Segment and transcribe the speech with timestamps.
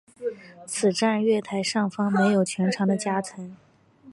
[0.65, 3.55] 此站月台上方设有全长的夹层。